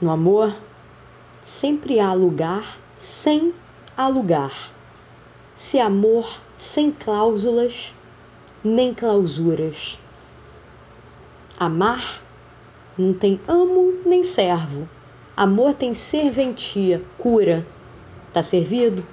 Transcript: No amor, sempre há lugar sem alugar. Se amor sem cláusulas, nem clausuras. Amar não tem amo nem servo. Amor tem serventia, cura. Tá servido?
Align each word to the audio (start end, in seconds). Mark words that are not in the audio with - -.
No 0.00 0.10
amor, 0.10 0.56
sempre 1.42 2.00
há 2.00 2.14
lugar 2.14 2.78
sem 2.96 3.52
alugar. 3.94 4.72
Se 5.54 5.78
amor 5.78 6.40
sem 6.56 6.90
cláusulas, 6.90 7.94
nem 8.64 8.94
clausuras. 8.94 9.98
Amar 11.58 12.22
não 12.96 13.12
tem 13.12 13.38
amo 13.46 13.92
nem 14.06 14.24
servo. 14.24 14.88
Amor 15.36 15.74
tem 15.74 15.92
serventia, 15.92 17.04
cura. 17.18 17.66
Tá 18.32 18.42
servido? 18.42 19.06